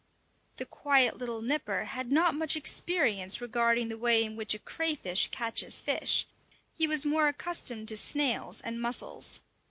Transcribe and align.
The 0.55 0.65
quiet 0.65 1.19
little 1.19 1.43
Nipper 1.43 1.83
had 1.85 2.11
not 2.11 2.33
much 2.33 2.55
experience 2.55 3.39
regarding 3.39 3.87
the 3.89 3.99
way 3.99 4.23
in 4.23 4.35
which 4.35 4.55
a 4.55 4.57
crayfish 4.57 5.27
catches 5.27 5.79
fish; 5.79 6.25
he 6.73 6.87
was 6.87 7.05
more 7.05 7.27
accustomed 7.27 7.87
to 7.89 7.97
snails 7.97 8.61
and 8.61 8.81
mussels. 8.81 9.43